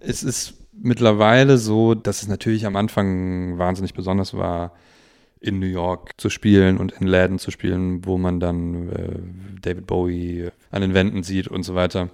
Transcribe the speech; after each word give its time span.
Es 0.00 0.22
ist 0.22 0.54
mittlerweile 0.72 1.58
so, 1.58 1.94
dass 1.94 2.22
es 2.22 2.28
natürlich 2.28 2.66
am 2.66 2.76
Anfang 2.76 3.58
wahnsinnig 3.58 3.94
besonders 3.94 4.34
war, 4.34 4.72
in 5.40 5.58
New 5.58 5.66
York 5.66 6.12
zu 6.18 6.28
spielen 6.28 6.76
und 6.76 6.92
in 6.92 7.06
Läden 7.06 7.38
zu 7.38 7.50
spielen, 7.50 8.04
wo 8.04 8.18
man 8.18 8.40
dann 8.40 8.90
äh, 8.90 9.60
David 9.62 9.86
Bowie 9.86 10.50
an 10.70 10.82
den 10.82 10.94
Wänden 10.94 11.22
sieht 11.22 11.48
und 11.48 11.62
so 11.62 11.74
weiter. 11.74 12.10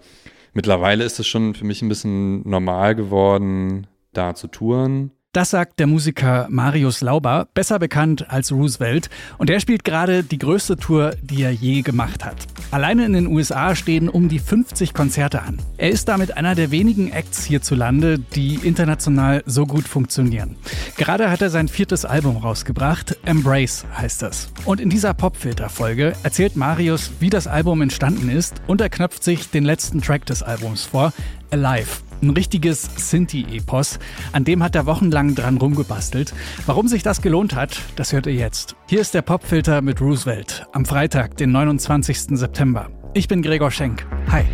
Mittlerweile 0.52 1.04
ist 1.04 1.18
es 1.18 1.26
schon 1.26 1.54
für 1.54 1.64
mich 1.64 1.82
ein 1.82 1.88
bisschen 1.88 2.48
normal 2.48 2.94
geworden, 2.94 3.88
da 4.12 4.34
zu 4.34 4.46
touren. 4.46 5.10
Das 5.32 5.50
sagt 5.50 5.80
der 5.80 5.86
Musiker 5.86 6.46
Marius 6.48 7.02
Lauber, 7.02 7.48
besser 7.52 7.78
bekannt 7.78 8.30
als 8.30 8.52
Roosevelt. 8.52 9.10
Und 9.36 9.50
er 9.50 9.60
spielt 9.60 9.84
gerade 9.84 10.22
die 10.22 10.38
größte 10.38 10.78
Tour, 10.78 11.14
die 11.20 11.42
er 11.42 11.50
je 11.50 11.82
gemacht 11.82 12.24
hat. 12.24 12.46
Alleine 12.70 13.04
in 13.06 13.12
den 13.12 13.26
USA 13.26 13.74
stehen 13.74 14.08
um 14.08 14.28
die 14.28 14.38
50 14.38 14.92
Konzerte 14.92 15.42
an. 15.42 15.58
Er 15.76 15.90
ist 15.90 16.08
damit 16.08 16.36
einer 16.36 16.54
der 16.54 16.70
wenigen 16.70 17.12
Acts 17.12 17.44
hierzulande, 17.44 18.18
die 18.18 18.56
international 18.56 19.42
so 19.46 19.66
gut 19.66 19.86
funktionieren. 19.86 20.56
Gerade 20.96 21.30
hat 21.30 21.42
er 21.42 21.50
sein 21.50 21.68
viertes 21.68 22.04
Album 22.04 22.36
rausgebracht, 22.36 23.16
Embrace 23.24 23.84
heißt 23.96 24.22
es. 24.24 24.50
Und 24.64 24.80
in 24.80 24.90
dieser 24.90 25.14
Popfilter-Folge 25.14 26.14
erzählt 26.22 26.56
Marius, 26.56 27.12
wie 27.20 27.30
das 27.30 27.46
Album 27.46 27.82
entstanden 27.82 28.28
ist 28.28 28.60
und 28.66 28.80
er 28.80 28.88
knöpft 28.88 29.22
sich 29.22 29.50
den 29.50 29.64
letzten 29.64 30.02
Track 30.02 30.26
des 30.26 30.42
Albums 30.42 30.82
vor, 30.82 31.12
Alive. 31.50 32.05
Ein 32.22 32.30
richtiges 32.30 32.88
Sinti-Epos. 32.96 33.98
An 34.32 34.44
dem 34.44 34.62
hat 34.62 34.74
er 34.74 34.86
wochenlang 34.86 35.34
dran 35.34 35.58
rumgebastelt. 35.58 36.32
Warum 36.64 36.88
sich 36.88 37.02
das 37.02 37.20
gelohnt 37.20 37.54
hat, 37.54 37.78
das 37.96 38.12
hört 38.12 38.26
ihr 38.26 38.34
jetzt. 38.34 38.74
Hier 38.86 39.00
ist 39.00 39.14
der 39.14 39.22
Popfilter 39.22 39.82
mit 39.82 40.00
Roosevelt 40.00 40.66
am 40.72 40.86
Freitag, 40.86 41.36
den 41.36 41.52
29. 41.52 42.38
September. 42.38 42.90
Ich 43.12 43.28
bin 43.28 43.42
Gregor 43.42 43.70
Schenk. 43.70 44.06
Hi. 44.30 44.44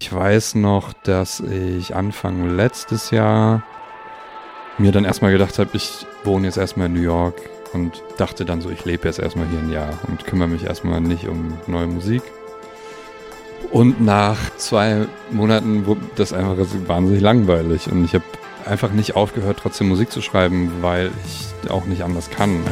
Ich 0.00 0.14
weiß 0.14 0.54
noch, 0.54 0.94
dass 0.94 1.40
ich 1.40 1.94
Anfang 1.94 2.56
letztes 2.56 3.10
Jahr 3.10 3.62
mir 4.78 4.92
dann 4.92 5.04
erstmal 5.04 5.32
gedacht 5.32 5.58
habe, 5.58 5.70
ich 5.72 6.06
wohne 6.24 6.46
jetzt 6.46 6.56
erstmal 6.56 6.86
in 6.86 6.94
New 6.94 7.00
York 7.00 7.34
und 7.72 8.02
dachte 8.16 8.44
dann 8.44 8.60
so, 8.60 8.70
ich 8.70 8.84
lebe 8.84 9.06
jetzt 9.08 9.18
erstmal 9.18 9.46
hier 9.48 9.58
ein 9.58 9.70
Jahr 9.70 9.98
und 10.08 10.24
kümmere 10.24 10.48
mich 10.48 10.64
erstmal 10.64 11.00
nicht 11.00 11.26
um 11.26 11.58
neue 11.66 11.86
Musik. 11.86 12.22
Und 13.70 14.00
nach 14.00 14.38
zwei 14.56 15.06
Monaten 15.30 15.84
wurde 15.86 16.02
das 16.14 16.32
einfach 16.32 16.56
wahnsinnig 16.86 17.20
langweilig 17.20 17.90
und 17.90 18.04
ich 18.04 18.14
habe 18.14 18.24
einfach 18.64 18.92
nicht 18.92 19.16
aufgehört, 19.16 19.58
trotzdem 19.60 19.88
Musik 19.88 20.12
zu 20.12 20.22
schreiben, 20.22 20.70
weil 20.80 21.10
ich 21.26 21.70
auch 21.70 21.84
nicht 21.84 22.02
anders 22.02 22.30
kann. 22.30 22.62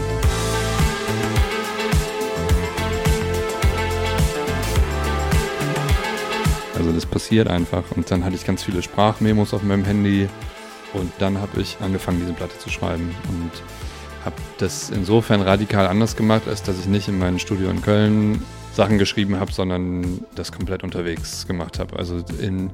Also 6.79 6.93
das 6.93 7.05
passiert 7.05 7.49
einfach 7.49 7.83
und 7.97 8.11
dann 8.11 8.25
hatte 8.25 8.37
ich 8.37 8.47
ganz 8.47 8.63
viele 8.63 8.81
Sprachmemos 8.83 9.53
auf 9.53 9.63
meinem 9.63 9.85
Handy 9.85 10.29
und 10.95 11.13
dann 11.19 11.41
habe 11.41 11.61
ich 11.61 11.77
angefangen, 11.81 12.21
diese 12.21 12.33
Platte 12.33 12.59
zu 12.59 12.71
schreiben 12.71 13.15
und 13.29 13.51
habe 14.25 14.37
das 14.59 14.91
insofern 14.91 15.41
radikal 15.41 15.87
anders 15.87 16.17
gemacht, 16.17 16.43
als 16.49 16.63
dass 16.63 16.79
ich 16.79 16.87
nicht 16.87 17.09
in 17.09 17.19
meinem 17.19 17.39
Studio 17.39 17.71
in 17.71 17.83
Köln 17.83 18.43
Sachen 18.73 18.99
geschrieben 18.99 19.41
habe, 19.41 19.53
sondern 19.53 20.25
das 20.35 20.53
komplett 20.53 20.83
unterwegs 20.83 21.47
gemacht 21.47 21.79
habe. 21.79 21.97
Also 21.97 22.23
in 22.41 22.71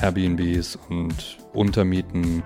Airbnbs 0.00 0.78
und 0.88 1.38
Untermieten. 1.52 2.42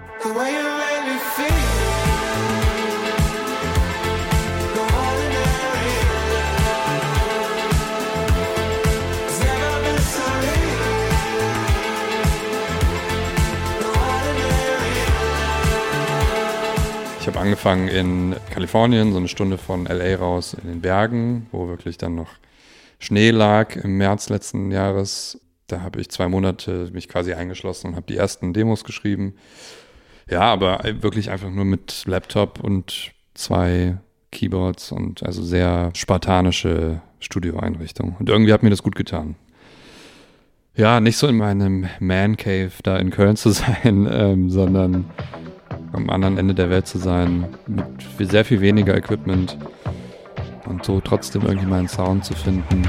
Angefangen 17.44 17.88
in 17.88 18.36
Kalifornien, 18.50 19.12
so 19.12 19.18
eine 19.18 19.28
Stunde 19.28 19.58
von 19.58 19.84
LA 19.84 20.16
raus 20.16 20.54
in 20.54 20.66
den 20.66 20.80
Bergen, 20.80 21.46
wo 21.52 21.68
wirklich 21.68 21.98
dann 21.98 22.14
noch 22.14 22.30
Schnee 22.98 23.32
lag 23.32 23.76
im 23.76 23.98
März 23.98 24.30
letzten 24.30 24.70
Jahres. 24.70 25.38
Da 25.66 25.82
habe 25.82 26.00
ich 26.00 26.08
zwei 26.08 26.26
Monate 26.28 26.88
mich 26.94 27.06
quasi 27.06 27.34
eingeschlossen 27.34 27.88
und 27.88 27.96
habe 27.96 28.06
die 28.06 28.16
ersten 28.16 28.54
Demos 28.54 28.82
geschrieben. 28.82 29.34
Ja, 30.30 30.40
aber 30.40 30.80
wirklich 31.02 31.30
einfach 31.30 31.50
nur 31.50 31.66
mit 31.66 32.04
Laptop 32.06 32.64
und 32.64 33.12
zwei 33.34 33.98
Keyboards 34.30 34.90
und 34.90 35.22
also 35.22 35.42
sehr 35.42 35.90
spartanische 35.94 37.02
Studioeinrichtung. 37.20 38.16
Und 38.18 38.30
irgendwie 38.30 38.54
hat 38.54 38.62
mir 38.62 38.70
das 38.70 38.82
gut 38.82 38.96
getan. 38.96 39.36
Ja, 40.74 40.98
nicht 40.98 41.18
so 41.18 41.26
in 41.28 41.36
meinem 41.36 41.88
Man 42.00 42.38
Cave 42.38 42.72
da 42.82 42.96
in 42.96 43.10
Köln 43.10 43.36
zu 43.36 43.50
sein, 43.50 44.08
ähm, 44.10 44.48
sondern 44.48 45.04
am 45.94 46.10
anderen 46.10 46.38
Ende 46.38 46.54
der 46.54 46.70
Welt 46.70 46.86
zu 46.86 46.98
sein, 46.98 47.46
mit 48.18 48.30
sehr 48.30 48.44
viel 48.44 48.60
weniger 48.60 48.96
Equipment 48.96 49.56
und 50.66 50.84
so 50.84 51.00
trotzdem 51.00 51.42
irgendwie 51.42 51.66
meinen 51.66 51.88
Sound 51.88 52.24
zu 52.24 52.34
finden. 52.34 52.82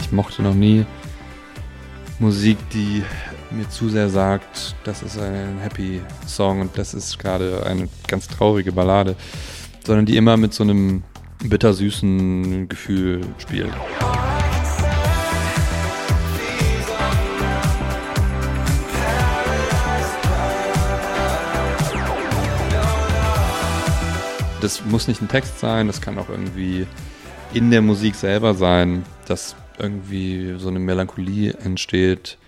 Ich 0.00 0.12
mochte 0.12 0.42
noch 0.42 0.54
nie 0.54 0.84
Musik, 2.18 2.58
die 2.72 3.02
mir 3.50 3.68
zu 3.68 3.88
sehr 3.88 4.08
sagt, 4.08 4.74
das 4.84 5.02
ist 5.02 5.18
ein 5.18 5.58
Happy 5.60 6.00
Song 6.26 6.60
und 6.60 6.78
das 6.78 6.94
ist 6.94 7.18
gerade 7.18 7.64
eine 7.66 7.88
ganz 8.06 8.28
traurige 8.28 8.72
Ballade, 8.72 9.16
sondern 9.84 10.06
die 10.06 10.16
immer 10.16 10.36
mit 10.36 10.54
so 10.54 10.62
einem 10.62 11.02
bittersüßen 11.48 12.68
Gefühl 12.68 13.20
spielt. 13.38 13.72
Das 24.60 24.84
muss 24.84 25.08
nicht 25.08 25.20
ein 25.20 25.28
Text 25.28 25.58
sein, 25.58 25.88
das 25.88 26.00
kann 26.00 26.18
auch 26.18 26.28
irgendwie 26.28 26.86
in 27.52 27.70
der 27.72 27.82
Musik 27.82 28.14
selber 28.14 28.54
sein, 28.54 29.04
dass 29.26 29.56
irgendwie 29.78 30.54
so 30.58 30.68
eine 30.68 30.78
Melancholie 30.78 31.52
entsteht 31.54 32.38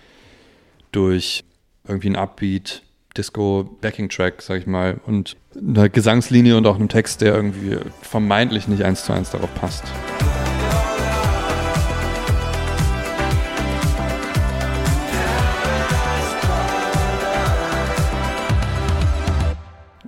durch 0.93 1.43
irgendwie 1.85 2.11
ein 2.11 2.15
Upbeat, 2.15 2.83
Disco-Backing-Track, 3.17 4.41
sag 4.41 4.59
ich 4.59 4.67
mal, 4.67 4.99
und 5.05 5.37
eine 5.55 5.89
Gesangslinie 5.89 6.57
und 6.57 6.67
auch 6.67 6.75
einem 6.75 6.89
Text, 6.89 7.21
der 7.21 7.35
irgendwie 7.35 7.77
vermeintlich 8.01 8.67
nicht 8.67 8.83
eins 8.83 9.05
zu 9.05 9.13
eins 9.13 9.31
darauf 9.31 9.53
passt. 9.55 9.83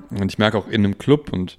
Und 0.10 0.32
ich 0.32 0.38
merke 0.38 0.58
auch 0.58 0.68
in 0.68 0.84
einem 0.84 0.98
Club 0.98 1.32
und 1.32 1.58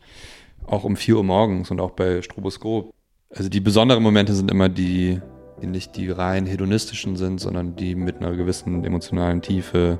auch 0.67 0.85
um 0.85 0.97
4 0.97 1.17
Uhr 1.17 1.25
morgens 1.25 1.71
und 1.71 1.81
auch 1.81 1.93
bei 1.93 2.23
Stroboskop, 2.23 2.93
also 3.31 3.49
die 3.49 3.61
besonderen 3.61 4.03
Momente 4.03 4.35
sind 4.35 4.51
immer 4.51 4.69
die, 4.69 5.21
die 5.63 5.67
nicht 5.67 5.97
die 5.97 6.11
rein 6.11 6.47
hedonistischen 6.47 7.17
sind, 7.17 7.41
sondern 7.41 7.77
die 7.77 7.95
mit 7.95 8.17
einer 8.17 8.35
gewissen 8.37 8.85
emotionalen 8.85 9.43
Tiefe 9.43 9.99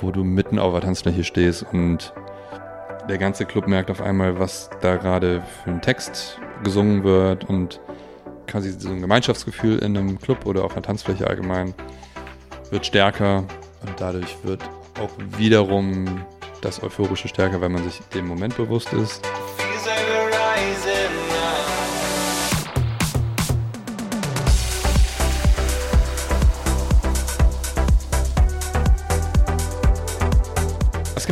wo 0.00 0.10
du 0.10 0.24
mitten 0.24 0.58
auf 0.58 0.72
der 0.72 0.82
Tanzfläche 0.82 1.24
stehst 1.24 1.64
und 1.72 2.12
der 3.08 3.18
ganze 3.18 3.44
Club 3.44 3.66
merkt 3.66 3.90
auf 3.90 4.00
einmal, 4.00 4.38
was 4.38 4.70
da 4.80 4.96
gerade 4.96 5.42
für 5.62 5.70
ein 5.70 5.82
Text 5.82 6.38
gesungen 6.62 7.02
wird 7.04 7.48
und 7.48 7.80
quasi 8.46 8.70
so 8.72 8.90
ein 8.90 9.00
Gemeinschaftsgefühl 9.00 9.78
in 9.78 9.96
einem 9.96 10.20
Club 10.20 10.46
oder 10.46 10.64
auf 10.64 10.72
einer 10.72 10.82
Tanzfläche 10.82 11.26
allgemein 11.26 11.74
wird 12.70 12.86
stärker 12.86 13.38
und 13.82 13.92
dadurch 13.98 14.36
wird 14.44 14.62
auch 15.00 15.10
wiederum 15.36 16.24
das 16.60 16.82
Euphorische 16.82 17.28
stärker, 17.28 17.60
weil 17.60 17.70
man 17.70 17.82
sich 17.82 18.00
dem 18.14 18.26
Moment 18.26 18.56
bewusst 18.56 18.92
ist. 18.92 19.22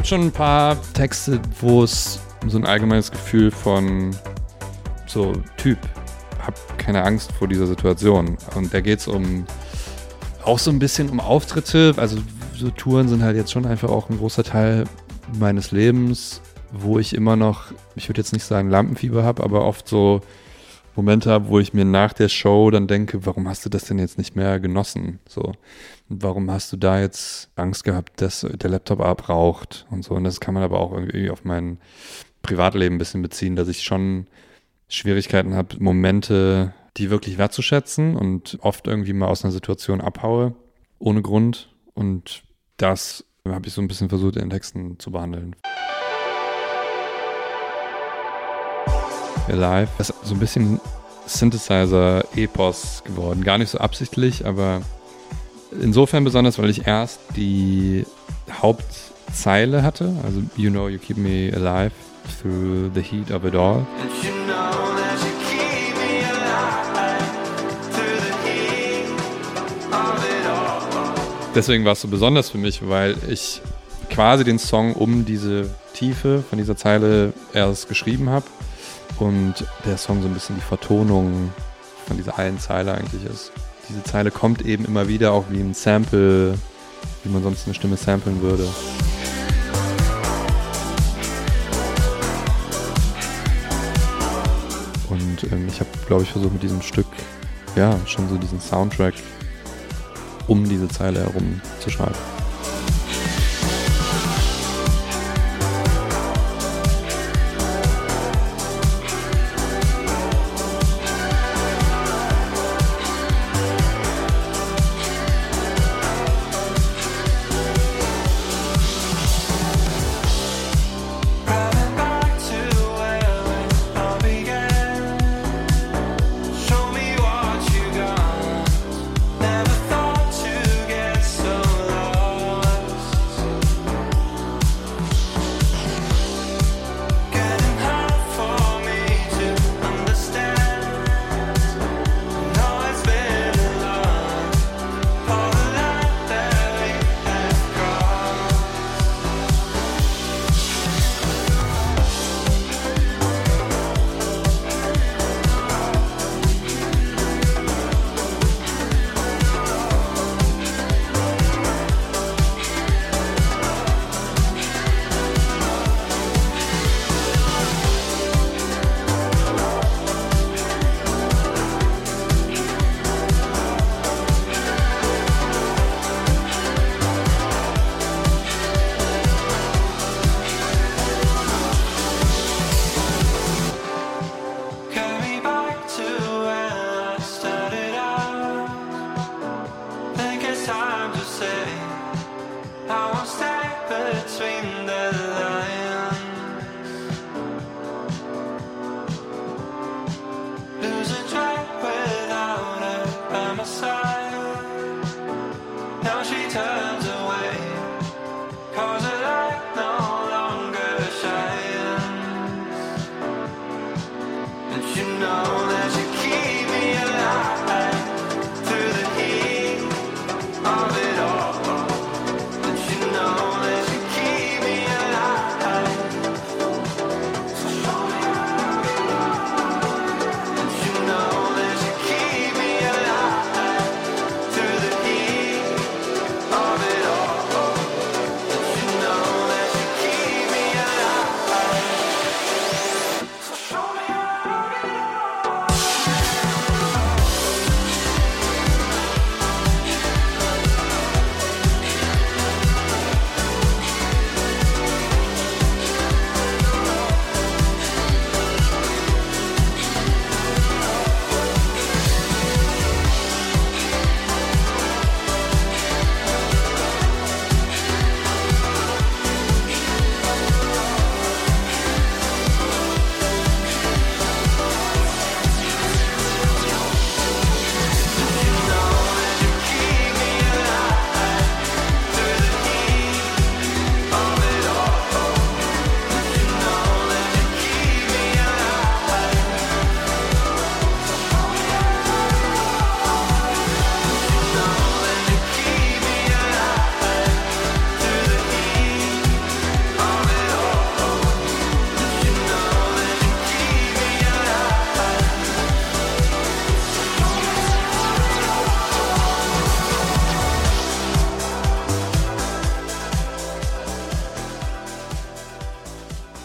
Schon 0.06 0.22
ein 0.22 0.32
paar 0.32 0.76
Texte, 0.92 1.40
wo 1.60 1.82
es 1.82 2.20
so 2.46 2.58
ein 2.58 2.64
allgemeines 2.64 3.10
Gefühl 3.10 3.50
von 3.50 4.16
so 5.06 5.32
Typ, 5.56 5.78
hab 6.44 6.78
keine 6.78 7.04
Angst 7.04 7.32
vor 7.32 7.48
dieser 7.48 7.66
Situation. 7.66 8.36
Und 8.54 8.72
da 8.72 8.80
geht 8.80 9.00
es 9.00 9.08
um 9.08 9.44
auch 10.44 10.58
so 10.58 10.70
ein 10.70 10.78
bisschen 10.78 11.10
um 11.10 11.20
Auftritte. 11.20 11.94
Also 11.96 12.18
so 12.56 12.70
Touren 12.70 13.08
sind 13.08 13.22
halt 13.22 13.36
jetzt 13.36 13.52
schon 13.52 13.66
einfach 13.66 13.90
auch 13.90 14.08
ein 14.08 14.18
großer 14.18 14.44
Teil 14.44 14.84
meines 15.38 15.70
Lebens, 15.70 16.40
wo 16.72 16.98
ich 16.98 17.14
immer 17.14 17.36
noch, 17.36 17.72
ich 17.94 18.08
würde 18.08 18.20
jetzt 18.20 18.32
nicht 18.32 18.44
sagen 18.44 18.70
Lampenfieber 18.70 19.22
habe, 19.22 19.42
aber 19.42 19.64
oft 19.64 19.88
so 19.88 20.20
Momente 20.96 21.30
habe, 21.30 21.48
wo 21.48 21.58
ich 21.58 21.72
mir 21.72 21.84
nach 21.84 22.12
der 22.12 22.28
Show 22.28 22.70
dann 22.70 22.86
denke, 22.86 23.24
warum 23.24 23.48
hast 23.48 23.64
du 23.64 23.68
das 23.68 23.84
denn 23.84 23.98
jetzt 23.98 24.18
nicht 24.18 24.36
mehr 24.36 24.60
genossen? 24.60 25.20
So, 25.28 25.52
warum 26.08 26.50
hast 26.50 26.72
du 26.72 26.76
da 26.76 27.00
jetzt 27.00 27.50
Angst 27.56 27.84
gehabt, 27.84 28.20
dass 28.20 28.46
der 28.50 28.70
Laptop 28.70 29.00
abraucht 29.00 29.86
und 29.90 30.04
so? 30.04 30.14
Und 30.14 30.24
das 30.24 30.40
kann 30.40 30.54
man 30.54 30.62
aber 30.62 30.80
auch 30.80 30.92
irgendwie 30.92 31.30
auf 31.30 31.44
mein 31.44 31.78
Privatleben 32.42 32.96
ein 32.96 32.98
bisschen 32.98 33.22
beziehen, 33.22 33.56
dass 33.56 33.68
ich 33.68 33.82
schon 33.82 34.26
Schwierigkeiten 34.88 35.54
habe, 35.54 35.76
Momente, 35.78 36.74
die 36.96 37.10
wirklich 37.10 37.38
wertzuschätzen 37.38 38.16
und 38.16 38.58
oft 38.60 38.86
irgendwie 38.86 39.12
mal 39.12 39.28
aus 39.28 39.44
einer 39.44 39.52
Situation 39.52 40.00
abhaue, 40.00 40.54
ohne 40.98 41.22
Grund. 41.22 41.74
Und 41.94 42.42
das 42.76 43.24
habe 43.46 43.68
ich 43.68 43.72
so 43.72 43.80
ein 43.80 43.88
bisschen 43.88 44.08
versucht, 44.08 44.36
in 44.36 44.50
Texten 44.50 44.98
zu 44.98 45.12
behandeln. 45.12 45.54
Alive 49.50 49.88
ist 49.98 50.14
so 50.24 50.34
ein 50.34 50.40
bisschen 50.40 50.80
Synthesizer-Epos 51.26 53.02
geworden. 53.04 53.44
Gar 53.44 53.58
nicht 53.58 53.70
so 53.70 53.78
absichtlich, 53.78 54.46
aber 54.46 54.82
insofern 55.80 56.24
besonders, 56.24 56.58
weil 56.58 56.70
ich 56.70 56.86
erst 56.86 57.20
die 57.36 58.04
Hauptzeile 58.50 59.82
hatte, 59.82 60.14
also 60.24 60.42
You 60.56 60.70
know 60.70 60.88
you 60.88 60.98
keep 60.98 61.16
me 61.16 61.52
alive 61.54 61.92
through 62.40 62.90
the 62.94 63.02
heat 63.02 63.30
of 63.30 63.44
it 63.44 63.54
all. 63.54 63.86
Deswegen 71.54 71.84
war 71.84 71.92
es 71.92 72.00
so 72.00 72.08
besonders 72.08 72.50
für 72.50 72.58
mich, 72.58 72.88
weil 72.88 73.16
ich 73.28 73.60
quasi 74.08 74.44
den 74.44 74.58
Song 74.58 74.94
um 74.94 75.24
diese 75.24 75.68
Tiefe 75.94 76.44
von 76.48 76.58
dieser 76.58 76.76
Zeile 76.76 77.32
erst 77.52 77.88
geschrieben 77.88 78.30
habe 78.30 78.46
und 79.18 79.54
der 79.84 79.96
Song 79.96 80.22
so 80.22 80.28
ein 80.28 80.34
bisschen 80.34 80.56
die 80.56 80.62
Vertonung 80.62 81.52
von 82.06 82.16
dieser 82.16 82.38
einen 82.38 82.58
Zeile 82.58 82.94
eigentlich 82.94 83.24
ist. 83.24 83.52
Diese 83.88 84.02
Zeile 84.02 84.30
kommt 84.30 84.62
eben 84.62 84.84
immer 84.84 85.08
wieder 85.08 85.32
auch 85.32 85.44
wie 85.50 85.60
ein 85.60 85.74
Sample, 85.74 86.54
wie 87.24 87.30
man 87.30 87.42
sonst 87.42 87.66
eine 87.66 87.74
Stimme 87.74 87.96
samplen 87.96 88.40
würde. 88.40 88.66
Und 95.08 95.52
ähm, 95.52 95.66
ich 95.68 95.80
habe, 95.80 95.90
glaube 96.06 96.22
ich, 96.22 96.30
versucht 96.30 96.52
mit 96.52 96.62
diesem 96.62 96.82
Stück, 96.82 97.08
ja, 97.76 97.98
schon 98.06 98.28
so 98.28 98.36
diesen 98.36 98.60
Soundtrack 98.60 99.14
um 100.50 100.68
diese 100.68 100.88
Zeile 100.88 101.20
herum 101.20 101.60
zu 101.78 101.90
schreiben. 101.90 102.39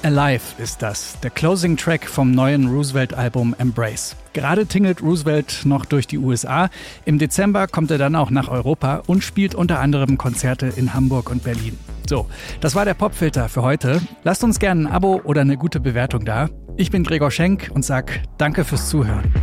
Alive 0.05 0.61
ist 0.61 0.83
das, 0.83 1.19
der 1.21 1.31
Closing 1.31 1.77
Track 1.77 2.07
vom 2.07 2.29
neuen 2.29 2.67
Roosevelt-Album 2.67 3.55
Embrace. 3.57 4.15
Gerade 4.33 4.67
tingelt 4.67 5.01
Roosevelt 5.01 5.61
noch 5.65 5.83
durch 5.83 6.05
die 6.05 6.19
USA. 6.19 6.69
Im 7.05 7.17
Dezember 7.17 7.65
kommt 7.65 7.89
er 7.89 7.97
dann 7.97 8.15
auch 8.15 8.29
nach 8.29 8.47
Europa 8.47 9.01
und 9.07 9.23
spielt 9.23 9.55
unter 9.55 9.79
anderem 9.79 10.19
Konzerte 10.19 10.67
in 10.67 10.93
Hamburg 10.93 11.31
und 11.31 11.43
Berlin. 11.43 11.79
So, 12.07 12.27
das 12.61 12.75
war 12.75 12.85
der 12.85 12.93
Popfilter 12.93 13.49
für 13.49 13.63
heute. 13.63 13.99
Lasst 14.23 14.43
uns 14.43 14.59
gerne 14.59 14.81
ein 14.81 14.93
Abo 14.93 15.21
oder 15.23 15.41
eine 15.41 15.57
gute 15.57 15.79
Bewertung 15.79 16.23
da. 16.23 16.49
Ich 16.77 16.91
bin 16.91 17.03
Gregor 17.03 17.31
Schenk 17.31 17.71
und 17.73 17.83
sag 17.83 18.21
Danke 18.37 18.63
fürs 18.63 18.87
Zuhören. 18.89 19.33